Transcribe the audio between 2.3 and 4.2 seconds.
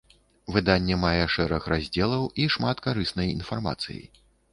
і шмат карыснай інфармацыі.